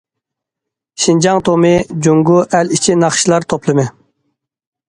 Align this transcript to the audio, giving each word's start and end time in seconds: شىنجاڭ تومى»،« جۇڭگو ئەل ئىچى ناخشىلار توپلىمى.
شىنجاڭ 1.03 1.41
تومى»،« 1.49 1.71
جۇڭگو 2.07 2.39
ئەل 2.47 2.75
ئىچى 2.79 2.99
ناخشىلار 3.05 3.47
توپلىمى. 3.55 3.89